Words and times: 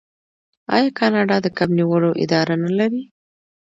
آیا 0.75 0.89
کاناډا 0.99 1.37
د 1.41 1.47
کب 1.57 1.69
نیولو 1.77 2.09
اداره 2.23 2.55
نلري؟ 2.63 3.01